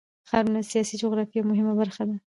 [0.29, 2.15] ښارونه د سیاسي جغرافیه یوه مهمه برخه ده.